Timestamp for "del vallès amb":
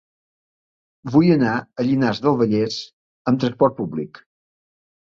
2.27-3.45